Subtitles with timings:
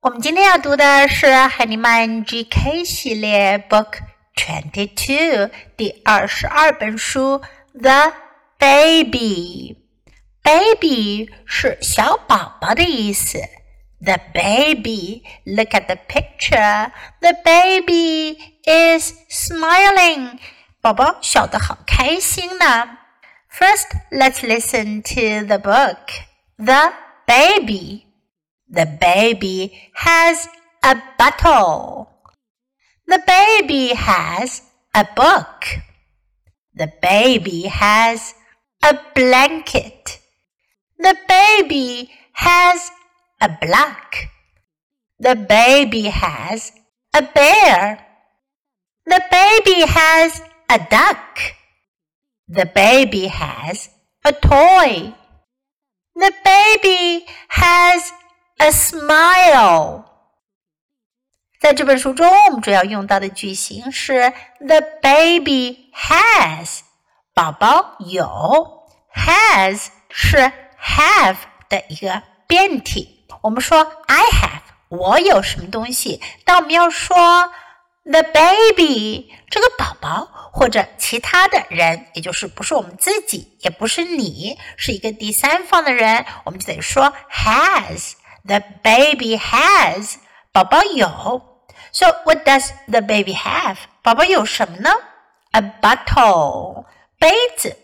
[0.00, 3.98] 我们今天要读的是海尼曼 GK 系列 Book
[4.36, 7.42] Twenty Two 第二十二本书
[7.80, 8.12] 《The
[8.58, 9.76] Baby》。
[10.44, 13.40] Baby 是小宝宝的意思。
[14.00, 16.92] The baby, look at the picture.
[17.20, 20.38] The baby is smiling.
[20.80, 22.98] 宝宝笑得好开心呢。
[23.50, 25.98] First, let's listen to the book.
[26.56, 26.92] The
[27.26, 28.07] baby.
[28.70, 30.46] The baby has
[30.82, 32.10] a bottle.
[33.06, 34.60] The baby has
[34.94, 35.64] a book.
[36.74, 38.34] The baby has
[38.82, 40.20] a blanket.
[40.98, 42.90] The baby has
[43.40, 44.16] a block.
[45.18, 46.72] The baby has
[47.14, 48.04] a bear.
[49.06, 51.40] The baby has a duck.
[52.48, 53.88] The baby has
[54.24, 55.14] a toy.
[56.14, 58.12] The baby has
[58.58, 60.04] a smile。
[61.60, 66.80] 在这本书中，我们主要用到的句型是 the baby has，
[67.34, 71.36] 宝宝有，has 是 have
[71.68, 73.26] 的一个变体。
[73.42, 76.20] 我们说 I have，我有什么东西。
[76.44, 77.16] 但我们要说
[78.04, 88.12] the baby 这个宝宝或者其他的人，也就是不是我们自己，也不是你，是一个第三方的人，我们就得说 has。
[88.48, 90.16] The baby has
[90.52, 91.06] 宝宝有。
[91.92, 93.76] So what does the baby have？
[94.02, 94.90] 宝宝有什么呢
[95.52, 96.86] ？A bottle
[97.18, 97.76] 杯子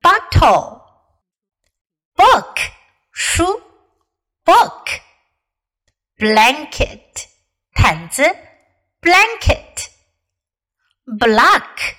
[0.00, 0.80] ，bottle
[2.16, 2.56] book
[3.12, 3.62] 书
[4.44, 5.00] ，book
[6.16, 7.26] blanket
[7.74, 8.22] 毯子
[9.02, 9.88] ，blanket
[11.04, 11.94] block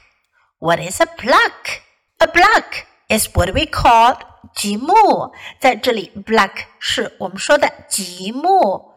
[0.57, 4.17] what is a block？A block is what we call
[4.55, 5.33] 极目。
[5.59, 8.93] 在这里，black 是我们说的极目。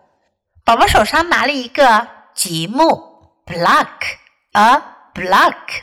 [0.64, 4.16] 宝宝手上拿了一个极目，black
[4.52, 5.82] a black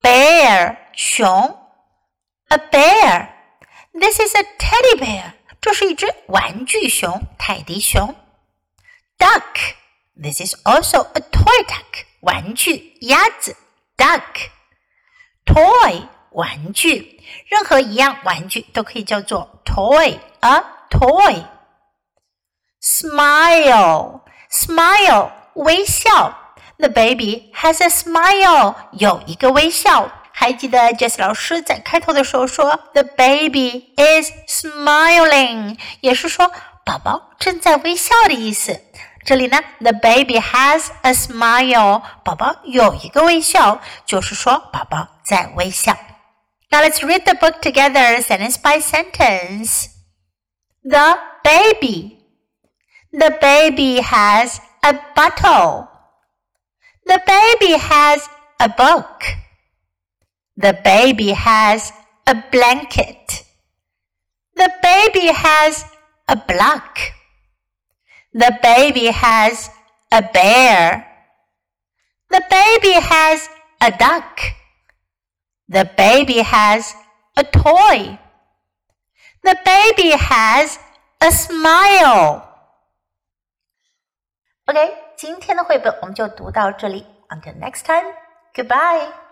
[0.00, 1.58] bear 熊
[2.48, 3.28] ，a bear。
[3.92, 8.16] This is a teddy bear，这是一只玩具熊，泰迪熊。
[9.18, 9.74] Duck。
[10.20, 13.56] This is also a toy duck，玩具鸭子
[13.96, 14.48] ，duck。
[15.44, 21.44] Toy 玩具，任何一样玩具都可以叫做 toy，a toy。
[22.82, 26.36] smile smile 微笑
[26.76, 30.10] ，the baby has a smile 有一个微笑。
[30.36, 36.50] 还记得 Jess 老师在开头的时候说，the baby is smiling，也是说
[36.84, 38.80] 宝宝正在微笑的意思。
[39.24, 45.96] 这里呢，the baby has a smile，宝宝有一个微笑，就是说宝宝在微笑。
[46.74, 49.90] Now let's read the book together sentence by sentence.
[50.82, 52.18] The baby.
[53.12, 55.88] The baby has a bottle.
[57.06, 59.22] The baby has a book.
[60.56, 61.92] The baby has
[62.26, 63.44] a blanket.
[64.56, 65.84] The baby has
[66.26, 66.98] a block.
[68.32, 69.70] The baby has
[70.10, 71.06] a bear.
[72.30, 73.48] The baby has
[73.80, 74.40] a duck.
[75.68, 76.94] The baby has
[77.36, 78.18] a toy.
[79.42, 80.78] The baby has
[81.20, 82.42] a smile.
[84.66, 87.06] OK，今天的绘本我们就读到这里。
[87.28, 88.14] Until next time,
[88.54, 89.23] goodbye.